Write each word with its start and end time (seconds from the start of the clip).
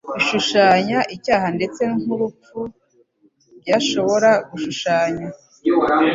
bishushanya 0.13 0.97
icyaha 1.15 1.47
ndetse 1.57 1.81
n'urupfu 2.05 2.59
byashobora 3.61 4.29
gushushanya" 4.49 5.27